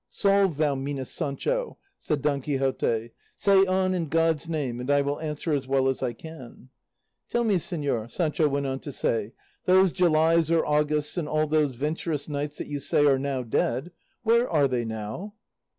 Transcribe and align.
"Solve, 0.09 0.57
thou 0.57 0.73
meanest, 0.73 1.13
Sancho," 1.15 1.77
said 2.01 2.23
Don 2.23 2.41
Quixote; 2.41 3.11
"say 3.35 3.65
on, 3.67 3.93
in 3.93 4.07
God's 4.07 4.49
name, 4.49 4.79
and 4.79 4.89
I 4.89 5.01
will 5.03 5.19
answer 5.19 5.53
as 5.53 5.67
well 5.67 5.87
as 5.87 6.01
I 6.01 6.11
can." 6.11 6.69
"Tell 7.29 7.43
me, 7.43 7.57
señor," 7.57 8.09
Sancho 8.09 8.47
went 8.49 8.65
on 8.65 8.79
to 8.79 8.91
say, 8.91 9.33
"those 9.65 9.91
Julys 9.91 10.49
or 10.49 10.65
Augusts, 10.65 11.17
and 11.17 11.27
all 11.27 11.45
those 11.45 11.75
venturous 11.75 12.27
knights 12.27 12.57
that 12.57 12.65
you 12.65 12.79
say 12.79 13.05
are 13.05 13.19
now 13.19 13.43
dead 13.43 13.91
where 14.23 14.49
are 14.49 14.67
they 14.67 14.85
now?" 14.85 15.35